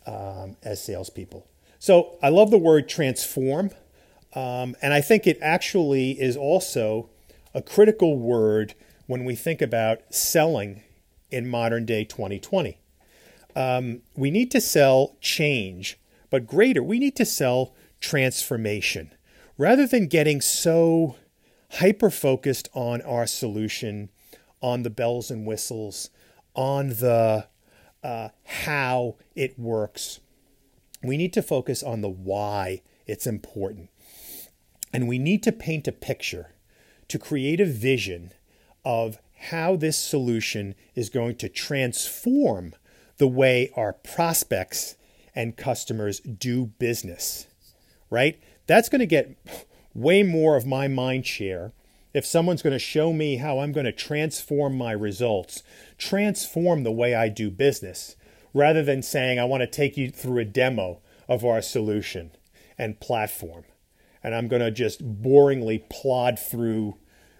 um, 0.06 0.56
as 0.62 0.82
salespeople. 0.82 1.46
So 1.78 2.18
I 2.22 2.28
love 2.28 2.50
the 2.50 2.58
word 2.58 2.88
transform. 2.88 3.70
Um, 4.34 4.76
and 4.80 4.92
I 4.92 5.00
think 5.00 5.26
it 5.26 5.38
actually 5.42 6.12
is 6.20 6.36
also 6.36 7.10
a 7.52 7.62
critical 7.62 8.16
word 8.16 8.74
when 9.06 9.24
we 9.24 9.34
think 9.34 9.60
about 9.60 10.14
selling 10.14 10.82
in 11.30 11.48
modern 11.48 11.84
day 11.84 12.04
2020. 12.04 12.78
Um, 13.56 14.02
we 14.16 14.30
need 14.30 14.50
to 14.52 14.60
sell 14.60 15.16
change, 15.20 15.98
but 16.30 16.46
greater, 16.46 16.82
we 16.82 16.98
need 16.98 17.16
to 17.16 17.24
sell 17.24 17.74
transformation. 18.00 19.12
Rather 19.58 19.86
than 19.86 20.06
getting 20.06 20.40
so 20.40 21.16
hyper 21.72 22.10
focused 22.10 22.68
on 22.72 23.02
our 23.02 23.26
solution, 23.26 24.10
on 24.62 24.82
the 24.82 24.90
bells 24.90 25.30
and 25.30 25.46
whistles, 25.46 26.10
on 26.54 26.88
the 26.88 27.46
uh, 28.02 28.28
how 28.44 29.16
it 29.34 29.58
works, 29.58 30.20
we 31.02 31.16
need 31.16 31.32
to 31.32 31.42
focus 31.42 31.82
on 31.82 32.00
the 32.00 32.08
why 32.08 32.82
it's 33.06 33.26
important. 33.26 33.90
And 34.92 35.06
we 35.06 35.18
need 35.18 35.42
to 35.44 35.52
paint 35.52 35.86
a 35.86 35.92
picture 35.92 36.54
to 37.08 37.18
create 37.18 37.60
a 37.60 37.66
vision 37.66 38.32
of 38.84 39.18
how 39.48 39.76
this 39.76 39.96
solution 39.96 40.74
is 40.94 41.10
going 41.10 41.36
to 41.36 41.48
transform 41.48 42.74
the 43.20 43.28
way 43.28 43.70
our 43.76 43.92
prospects 43.92 44.96
and 45.34 45.56
customers 45.56 46.20
do 46.20 46.66
business, 46.66 47.46
right? 48.10 48.40
That's 48.66 48.88
going 48.88 49.00
to 49.00 49.06
get 49.06 49.36
way 49.94 50.22
more 50.22 50.56
of 50.56 50.66
my 50.66 50.88
mind 50.88 51.26
share 51.26 51.72
if 52.12 52.26
someone's 52.26 52.62
going 52.62 52.72
to 52.72 52.78
show 52.80 53.12
me 53.12 53.36
how 53.36 53.60
I'm 53.60 53.70
going 53.70 53.86
to 53.86 53.92
transform 53.92 54.76
my 54.76 54.90
results, 54.90 55.62
transform 55.96 56.82
the 56.82 56.90
way 56.90 57.14
I 57.14 57.28
do 57.28 57.50
business, 57.50 58.16
rather 58.52 58.82
than 58.82 59.02
saying, 59.02 59.38
I 59.38 59.44
want 59.44 59.60
to 59.60 59.68
take 59.68 59.96
you 59.96 60.10
through 60.10 60.40
a 60.40 60.44
demo 60.44 60.98
of 61.28 61.44
our 61.44 61.62
solution 61.62 62.32
and 62.76 62.98
platform 62.98 63.62
and 64.22 64.34
I'm 64.34 64.48
going 64.48 64.62
to 64.62 64.70
just 64.70 65.22
boringly 65.22 65.88
plod 65.88 66.38
through 66.38 66.96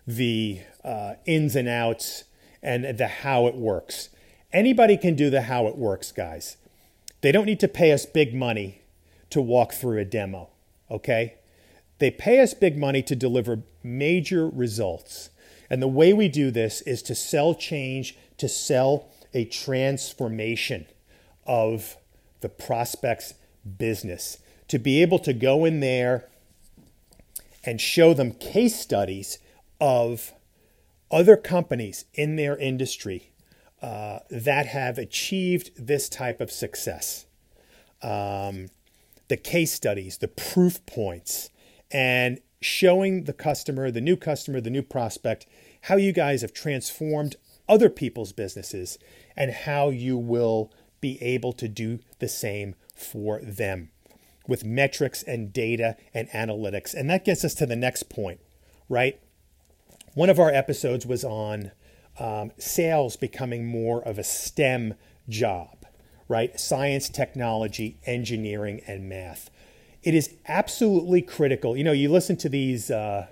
the 0.07 0.61
uh, 0.85 1.15
ins 1.27 1.55
and 1.57 1.69
outs 1.69 2.25
and 2.63 2.99
the 2.99 3.07
how 3.07 3.47
it 3.47 3.55
works. 3.55 4.11
Anybody 4.53 4.97
can 4.97 5.15
do 5.15 5.31
the 5.31 5.43
how 5.43 5.67
it 5.67 5.77
works, 5.77 6.11
guys. 6.11 6.57
They 7.21 7.33
don't 7.33 7.47
need 7.47 7.61
to 7.61 7.69
pay 7.69 7.93
us 7.93 8.07
big 8.07 8.35
money 8.35 8.83
to 9.31 9.41
walk 9.41 9.73
through 9.73 9.99
a 9.99 10.05
demo, 10.05 10.49
okay? 10.91 11.35
They 11.99 12.11
pay 12.11 12.41
us 12.41 12.55
big 12.55 12.77
money 12.77 13.03
to 13.03 13.15
deliver 13.15 13.63
major 13.83 14.49
results. 14.49 15.31
And 15.69 15.81
the 15.81 15.89
way 15.89 16.13
we 16.13 16.29
do 16.29 16.51
this 16.51 16.81
is 16.83 17.03
to 17.03 17.15
sell 17.15 17.55
change, 17.55 18.17
to 18.39 18.49
sell 18.49 19.09
a 19.33 19.45
transformation 19.45 20.87
of 21.47 21.97
the 22.41 22.49
prospect's 22.49 23.35
business, 23.79 24.39
to 24.67 24.79
be 24.79 25.01
able 25.03 25.21
to 25.21 25.33
go 25.33 25.65
in 25.65 25.81
there 25.81 26.29
and 27.65 27.81
show 27.81 28.15
them 28.15 28.33
case 28.33 28.81
studies 28.81 29.39
of 29.81 30.33
other 31.11 31.37
companies 31.37 32.05
in 32.15 32.37
their 32.37 32.57
industry 32.57 33.30
uh, 33.83 34.21
that 34.31 34.67
have 34.67 34.99
achieved 34.99 35.71
this 35.77 36.09
type 36.09 36.41
of 36.41 36.51
success. 36.51 37.27
Um, 38.03 38.69
the 39.29 39.37
case 39.37 39.73
studies, 39.73 40.19
the 40.19 40.29
proof 40.29 40.85
points, 40.87 41.51
and 41.91 42.41
showing 42.61 43.25
the 43.25 43.33
customer, 43.33 43.91
the 43.91 44.01
new 44.01 44.17
customer, 44.17 44.61
the 44.61 44.71
new 44.71 44.83
prospect, 44.83 45.47
how 45.83 45.97
you 45.97 46.13
guys 46.13 46.43
have 46.43 46.53
transformed 46.53 47.37
other 47.69 47.89
people's 47.89 48.33
businesses 48.33 48.99
and 49.37 49.51
how 49.51 49.89
you 49.89 50.19
will 50.19 50.73
be 51.01 51.21
able 51.23 51.53
to 51.55 51.69
do 51.69 52.01
the 52.19 52.29
same 52.29 52.75
for 52.95 53.41
them 53.41 53.91
with 54.47 54.65
metrics 54.65 55.23
and 55.23 55.53
data 55.53 55.97
and 56.13 56.29
analytics. 56.31 56.93
And 56.93 57.09
that 57.09 57.25
gets 57.25 57.45
us 57.45 57.55
to 57.55 57.67
the 57.67 57.77
next 57.77 58.11
point, 58.11 58.41
right? 58.89 59.21
One 60.15 60.29
of 60.29 60.41
our 60.41 60.51
episodes 60.51 61.07
was 61.07 61.25
on 61.25 61.71
um, 62.19 62.53
sales 62.59 63.17
becoming 63.17 63.67
more 63.67 64.03
of 64.03 64.19
a 64.19 64.25
STEM 64.25 64.95
job, 65.29 65.87
right? 66.29 66.59
Science, 66.59 67.09
technology, 67.09 67.99
engineering, 68.05 68.83
and 68.87 69.09
math. 69.09 69.51
It 70.03 70.15
is 70.15 70.35
absolutely 70.49 71.23
critical. 71.23 71.77
You 71.77 71.85
know, 71.85 71.93
you 71.93 72.11
listen 72.11 72.37
to 72.39 72.49
these 72.49 72.91
uh, 72.91 73.27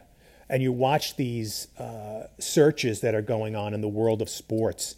and 0.48 0.62
you 0.62 0.72
watch 0.72 1.16
these 1.16 1.68
uh, 1.78 2.26
searches 2.38 3.00
that 3.00 3.14
are 3.14 3.22
going 3.22 3.54
on 3.54 3.74
in 3.74 3.80
the 3.80 3.88
world 3.88 4.22
of 4.22 4.28
sports 4.28 4.96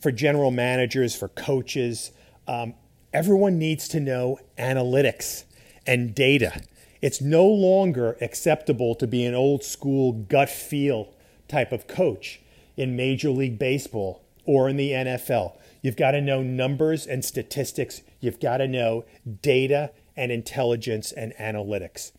for 0.00 0.10
general 0.10 0.50
managers, 0.50 1.14
for 1.14 1.28
coaches. 1.28 2.10
Um, 2.48 2.74
everyone 3.12 3.58
needs 3.58 3.86
to 3.88 4.00
know 4.00 4.38
analytics 4.58 5.44
and 5.86 6.14
data. 6.14 6.62
It's 7.00 7.20
no 7.20 7.46
longer 7.46 8.16
acceptable 8.20 8.94
to 8.96 9.06
be 9.06 9.24
an 9.24 9.34
old 9.34 9.64
school 9.64 10.12
gut 10.12 10.50
feel 10.50 11.14
type 11.48 11.72
of 11.72 11.86
coach 11.86 12.40
in 12.76 12.96
Major 12.96 13.30
League 13.30 13.58
Baseball 13.58 14.22
or 14.44 14.68
in 14.68 14.76
the 14.76 14.90
NFL. 14.90 15.56
You've 15.82 15.96
got 15.96 16.12
to 16.12 16.20
know 16.20 16.42
numbers 16.42 17.06
and 17.06 17.24
statistics. 17.24 18.02
You've 18.20 18.40
got 18.40 18.58
to 18.58 18.68
know 18.68 19.04
data 19.42 19.92
and 20.16 20.30
intelligence 20.30 21.12
and 21.12 21.32
analytics. 21.34 22.12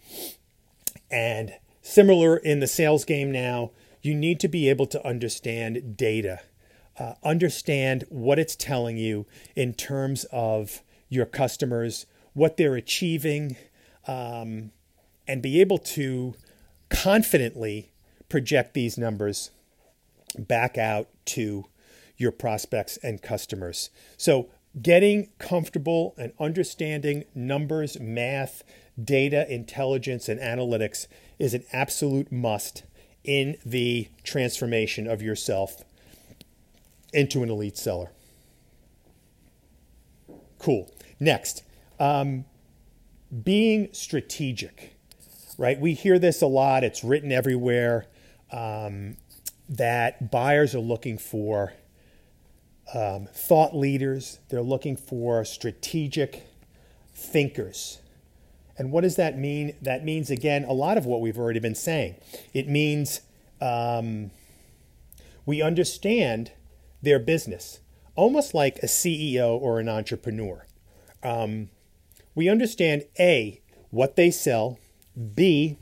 And 1.12 1.54
similar 1.82 2.38
in 2.38 2.60
the 2.60 2.68
sales 2.68 3.06
game 3.06 3.32
now, 3.32 3.72
you 4.02 4.16
need 4.16 4.40
to 4.40 4.48
be 4.48 4.70
able 4.70 4.88
to 4.88 5.06
understand 5.08 5.96
data, 5.96 6.40
uh, 6.98 7.14
understand 7.24 8.06
what 8.10 8.40
it's 8.40 8.56
telling 8.56 8.98
you 8.98 9.28
in 9.56 9.74
terms 9.74 10.26
of 10.32 10.82
your 11.10 11.26
customers, 11.26 12.06
what 12.34 12.58
they're 12.58 12.76
achieving, 12.76 13.58
um, 14.08 14.72
and 15.28 15.42
be 15.42 15.62
able 15.62 15.78
to 15.78 16.34
confidently 16.90 17.92
project 18.30 18.74
these 18.74 18.98
numbers 18.98 19.52
back 20.38 20.78
out 20.78 21.08
to 21.26 21.66
your 22.18 22.32
prospects 22.32 22.98
and 22.98 23.22
customers. 23.22 23.90
So, 24.18 24.50
getting 24.82 25.30
comfortable 25.38 26.14
and 26.18 26.32
understanding 26.40 27.26
numbers, 27.36 28.00
math, 28.00 28.64
data, 29.02 29.52
intelligence, 29.52 30.30
and 30.30 30.40
analytics 30.40 31.08
is 31.40 31.54
an 31.54 31.64
absolute 31.74 32.32
must 32.32 32.84
in 33.24 33.58
the 33.66 34.08
transformation 34.24 35.08
of 35.08 35.22
yourself 35.22 35.84
into 37.14 37.44
an 37.44 37.50
elite 37.50 37.78
seller. 37.78 38.12
Cool. 40.60 40.90
Next, 41.20 41.64
um, 42.00 42.46
being 43.44 43.90
strategic, 43.92 44.96
right? 45.58 45.80
We 45.80 45.94
hear 45.94 46.20
this 46.20 46.42
a 46.42 46.48
lot, 46.48 46.84
it's 46.84 47.04
written 47.04 47.32
everywhere 47.32 48.06
um, 48.52 49.18
that 49.72 50.30
buyers 50.30 50.76
are 50.76 50.80
looking 50.80 51.18
for 51.18 51.74
um, 52.94 53.28
thought 53.34 53.76
leaders, 53.76 54.40
they're 54.50 54.62
looking 54.62 54.98
for 54.98 55.46
strategic 55.46 56.46
thinkers. 57.14 58.00
And 58.78 58.92
what 58.92 59.02
does 59.02 59.16
that 59.16 59.38
mean? 59.38 59.76
That 59.82 60.04
means, 60.04 60.30
again, 60.30 60.66
a 60.66 60.74
lot 60.74 60.98
of 60.98 61.06
what 61.06 61.22
we've 61.22 61.38
already 61.38 61.60
been 61.60 61.76
saying. 61.76 62.16
It 62.54 62.68
means 62.68 63.22
um, 63.62 64.32
we 65.46 65.62
understand 65.62 66.52
their 67.02 67.20
business, 67.20 67.80
almost 68.16 68.54
like 68.54 68.78
a 68.80 68.88
CEO 68.88 69.60
or 69.60 69.80
an 69.80 69.88
entrepreneur. 69.88 70.66
Um, 71.24 71.70
we 72.36 72.50
understand 72.50 73.06
A, 73.20 73.62
what 73.90 74.16
they 74.16 74.32
sell, 74.32 74.80
B, 75.36 75.78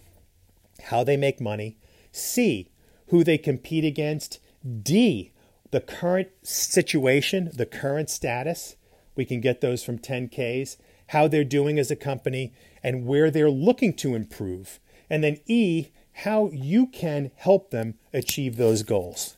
how 0.85 1.03
they 1.03 1.17
make 1.17 1.41
money, 1.41 1.77
C, 2.11 2.68
who 3.09 3.23
they 3.23 3.37
compete 3.37 3.85
against, 3.85 4.39
D, 4.81 5.31
the 5.71 5.81
current 5.81 6.29
situation, 6.43 7.51
the 7.53 7.65
current 7.65 8.09
status. 8.09 8.75
We 9.15 9.25
can 9.25 9.41
get 9.41 9.61
those 9.61 9.83
from 9.83 9.99
10Ks, 9.99 10.77
how 11.07 11.27
they're 11.27 11.43
doing 11.43 11.77
as 11.77 11.91
a 11.91 11.95
company, 11.95 12.53
and 12.83 13.05
where 13.05 13.29
they're 13.29 13.49
looking 13.49 13.93
to 13.93 14.15
improve. 14.15 14.79
And 15.09 15.23
then 15.23 15.39
E, 15.45 15.87
how 16.13 16.49
you 16.51 16.87
can 16.87 17.31
help 17.35 17.71
them 17.71 17.95
achieve 18.13 18.57
those 18.57 18.83
goals. 18.83 19.37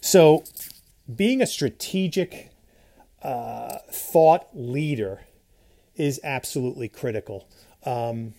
So, 0.00 0.44
being 1.14 1.42
a 1.42 1.46
strategic 1.46 2.50
uh, 3.22 3.78
thought 3.90 4.46
leader 4.54 5.20
is 5.96 6.20
absolutely 6.24 6.88
critical. 6.88 7.48
Um, 7.84 8.34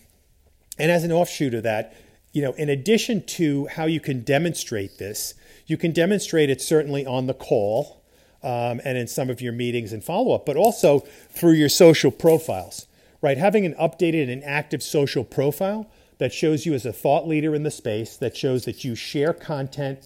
and 0.78 0.90
as 0.90 1.04
an 1.04 1.12
offshoot 1.12 1.54
of 1.54 1.62
that, 1.62 1.94
you 2.36 2.42
know, 2.42 2.52
in 2.52 2.68
addition 2.68 3.24
to 3.24 3.64
how 3.64 3.86
you 3.86 3.98
can 3.98 4.20
demonstrate 4.20 4.98
this, 4.98 5.32
you 5.66 5.78
can 5.78 5.90
demonstrate 5.90 6.50
it 6.50 6.60
certainly 6.60 7.06
on 7.06 7.26
the 7.26 7.32
call 7.32 8.02
um, 8.42 8.78
and 8.84 8.98
in 8.98 9.06
some 9.06 9.30
of 9.30 9.40
your 9.40 9.54
meetings 9.54 9.90
and 9.90 10.04
follow 10.04 10.34
up, 10.34 10.44
but 10.44 10.54
also 10.54 10.98
through 11.30 11.54
your 11.54 11.70
social 11.70 12.10
profiles, 12.10 12.88
right? 13.22 13.38
Having 13.38 13.64
an 13.64 13.74
updated 13.76 14.30
and 14.30 14.44
active 14.44 14.82
social 14.82 15.24
profile 15.24 15.90
that 16.18 16.30
shows 16.30 16.66
you 16.66 16.74
as 16.74 16.84
a 16.84 16.92
thought 16.92 17.26
leader 17.26 17.54
in 17.54 17.62
the 17.62 17.70
space, 17.70 18.18
that 18.18 18.36
shows 18.36 18.66
that 18.66 18.84
you 18.84 18.94
share 18.94 19.32
content, 19.32 20.00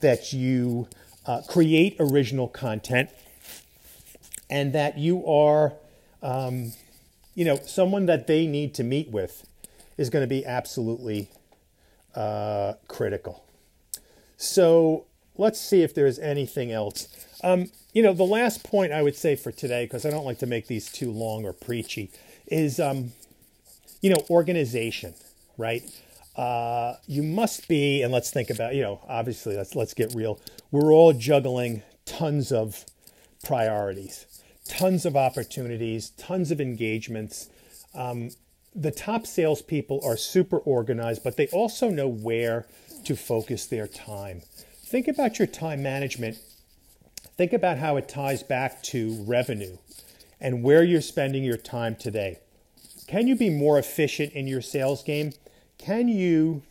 that 0.00 0.32
you 0.32 0.88
uh, 1.24 1.42
create 1.48 1.94
original 2.00 2.48
content, 2.48 3.10
and 4.50 4.72
that 4.72 4.98
you 4.98 5.24
are 5.24 5.72
um, 6.20 6.72
you 7.36 7.44
know, 7.44 7.60
someone 7.64 8.06
that 8.06 8.26
they 8.26 8.48
need 8.48 8.74
to 8.74 8.82
meet 8.82 9.08
with 9.08 9.46
is 9.96 10.10
going 10.10 10.24
to 10.24 10.28
be 10.28 10.44
absolutely 10.44 11.30
uh, 12.16 12.74
critical. 12.88 13.44
So 14.36 15.06
let's 15.36 15.60
see 15.60 15.82
if 15.82 15.94
there's 15.94 16.18
anything 16.18 16.72
else. 16.72 17.08
Um, 17.42 17.70
you 17.92 18.02
know, 18.02 18.12
the 18.12 18.24
last 18.24 18.64
point 18.64 18.92
I 18.92 19.02
would 19.02 19.16
say 19.16 19.36
for 19.36 19.52
today, 19.52 19.84
because 19.84 20.04
I 20.04 20.10
don't 20.10 20.24
like 20.24 20.38
to 20.40 20.46
make 20.46 20.66
these 20.66 20.90
too 20.90 21.10
long 21.10 21.44
or 21.44 21.52
preachy, 21.52 22.10
is, 22.46 22.80
um, 22.80 23.12
you 24.00 24.10
know, 24.10 24.24
organization, 24.30 25.14
right? 25.56 25.82
Uh, 26.34 26.94
you 27.06 27.22
must 27.22 27.68
be, 27.68 28.02
and 28.02 28.12
let's 28.12 28.30
think 28.30 28.50
about, 28.50 28.74
you 28.74 28.82
know, 28.82 29.00
obviously, 29.08 29.56
let's 29.56 29.74
let's 29.74 29.94
get 29.94 30.14
real. 30.14 30.38
We're 30.70 30.92
all 30.92 31.14
juggling 31.14 31.82
tons 32.04 32.52
of 32.52 32.84
priorities 33.42 34.26
tons 34.68 35.06
of 35.06 35.16
opportunities, 35.16 36.10
tons 36.10 36.50
of 36.50 36.60
engagements. 36.60 37.48
Um, 37.94 38.30
the 38.76 38.90
top 38.90 39.26
salespeople 39.26 40.00
are 40.04 40.18
super 40.18 40.58
organized, 40.58 41.24
but 41.24 41.36
they 41.36 41.48
also 41.48 41.88
know 41.88 42.08
where 42.08 42.66
to 43.04 43.16
focus 43.16 43.64
their 43.66 43.86
time. 43.86 44.42
Think 44.84 45.08
about 45.08 45.38
your 45.38 45.48
time 45.48 45.82
management. 45.82 46.38
Think 47.36 47.52
about 47.52 47.78
how 47.78 47.96
it 47.96 48.08
ties 48.08 48.42
back 48.42 48.82
to 48.84 49.22
revenue 49.24 49.78
and 50.40 50.62
where 50.62 50.84
you're 50.84 51.00
spending 51.00 51.42
your 51.42 51.56
time 51.56 51.96
today. 51.96 52.38
Can 53.06 53.26
you 53.26 53.34
be 53.34 53.50
more 53.50 53.78
efficient 53.78 54.32
in 54.32 54.46
your 54.46 54.60
sales 54.60 55.02
game? 55.02 55.32
Can 55.78 56.08
you 56.08 56.62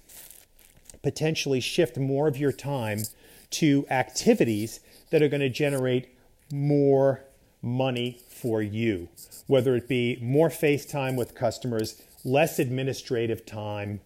potentially 1.01 1.59
shift 1.59 1.97
more 1.97 2.27
of 2.27 2.37
your 2.37 2.51
time 2.51 3.03
to 3.51 3.85
activities 3.89 4.79
that 5.09 5.21
are 5.21 5.29
going 5.29 5.41
to 5.41 5.49
generate 5.49 6.09
more 6.51 7.23
money 7.61 8.19
for 8.41 8.61
you, 8.61 9.09
whether 9.47 9.75
it 9.75 9.87
be 9.87 10.17
more 10.21 10.49
face 10.49 10.85
time 10.85 11.15
with 11.15 11.35
customers, 11.35 12.01
less 12.23 12.59
administrative 12.59 13.45
time, 13.45 14.01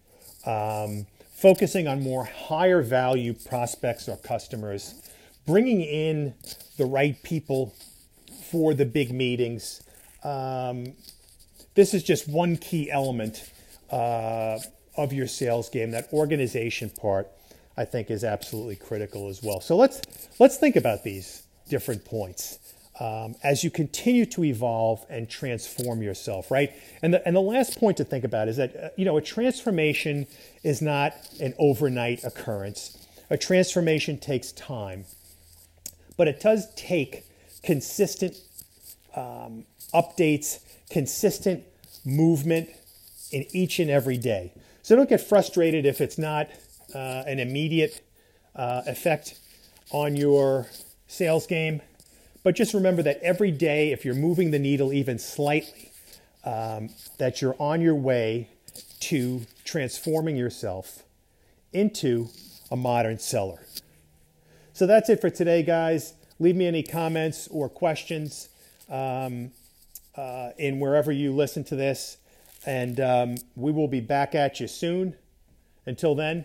um, 0.46 1.06
focusing 1.32 1.88
on 1.88 2.02
more 2.02 2.24
higher 2.24 2.82
value 2.82 3.32
prospects 3.32 4.08
or 4.08 4.16
customers, 4.18 5.10
bringing 5.46 5.80
in 5.80 6.34
the 6.76 6.84
right 6.86 7.22
people 7.22 7.74
for 8.50 8.72
the 8.74 8.86
big 8.86 9.12
meetings. 9.12 9.82
Um, 10.22 10.94
this 11.74 11.94
is 11.94 12.02
just 12.02 12.28
one 12.28 12.56
key 12.56 12.90
element 12.90 13.50
uh, 13.90 14.58
of 14.96 15.12
your 15.12 15.26
sales 15.26 15.68
game. 15.68 15.90
That 15.90 16.12
organization 16.12 16.90
part, 16.90 17.28
I 17.76 17.84
think, 17.84 18.10
is 18.10 18.22
absolutely 18.22 18.76
critical 18.76 19.28
as 19.28 19.42
well. 19.42 19.60
So 19.60 19.76
let's 19.76 20.02
let's 20.38 20.56
think 20.56 20.76
about 20.76 21.04
these 21.04 21.44
different 21.68 22.04
points 22.04 22.58
um, 23.00 23.34
as 23.42 23.64
you 23.64 23.70
continue 23.70 24.26
to 24.26 24.44
evolve 24.44 25.04
and 25.08 25.28
transform 25.28 26.02
yourself, 26.02 26.50
right? 26.50 26.72
And 27.02 27.14
the, 27.14 27.26
and 27.26 27.34
the 27.34 27.40
last 27.40 27.78
point 27.78 27.96
to 27.96 28.04
think 28.04 28.24
about 28.24 28.46
is 28.46 28.58
that, 28.58 28.76
uh, 28.76 28.88
you 28.96 29.06
know, 29.06 29.16
a 29.16 29.22
transformation 29.22 30.26
is 30.62 30.82
not 30.82 31.14
an 31.40 31.54
overnight 31.58 32.22
occurrence. 32.24 32.98
A 33.30 33.38
transformation 33.38 34.18
takes 34.18 34.52
time, 34.52 35.06
but 36.18 36.28
it 36.28 36.40
does 36.40 36.72
take 36.74 37.24
consistent 37.62 38.36
um, 39.16 39.64
updates, 39.94 40.60
consistent 40.90 41.64
movement 42.04 42.68
in 43.32 43.46
each 43.52 43.78
and 43.78 43.90
every 43.90 44.18
day. 44.18 44.52
So 44.82 44.94
don't 44.94 45.08
get 45.08 45.22
frustrated 45.22 45.86
if 45.86 46.02
it's 46.02 46.18
not 46.18 46.50
uh, 46.94 46.98
an 47.26 47.38
immediate 47.38 48.02
uh, 48.54 48.82
effect 48.86 49.38
on 49.90 50.16
your 50.16 50.66
sales 51.06 51.46
game 51.46 51.80
but 52.42 52.54
just 52.54 52.74
remember 52.74 53.02
that 53.02 53.20
every 53.22 53.50
day, 53.50 53.92
if 53.92 54.04
you're 54.04 54.14
moving 54.14 54.50
the 54.50 54.58
needle 54.58 54.92
even 54.92 55.18
slightly, 55.18 55.92
um, 56.44 56.90
that 57.18 57.42
you're 57.42 57.56
on 57.58 57.80
your 57.80 57.94
way 57.94 58.48
to 59.00 59.42
transforming 59.64 60.36
yourself 60.36 61.02
into 61.72 62.28
a 62.70 62.76
modern 62.76 63.18
seller. 63.18 63.60
So 64.72 64.86
that's 64.86 65.08
it 65.10 65.20
for 65.20 65.30
today, 65.30 65.62
guys. 65.62 66.14
Leave 66.38 66.56
me 66.56 66.66
any 66.66 66.82
comments 66.82 67.48
or 67.48 67.68
questions 67.68 68.48
um, 68.88 69.50
uh, 70.16 70.50
in 70.58 70.80
wherever 70.80 71.12
you 71.12 71.32
listen 71.32 71.64
to 71.64 71.76
this. 71.76 72.16
And 72.66 73.00
um, 73.00 73.34
we 73.56 73.72
will 73.72 73.88
be 73.88 74.00
back 74.00 74.34
at 74.34 74.60
you 74.60 74.68
soon. 74.68 75.14
Until 75.86 76.14
then, 76.14 76.44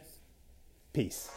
peace. 0.93 1.29